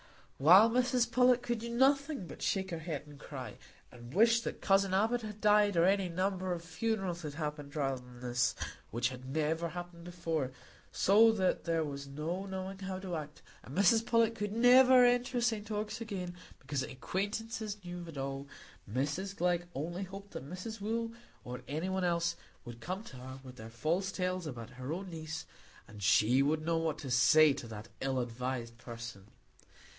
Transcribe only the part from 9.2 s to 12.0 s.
never happened before, so that there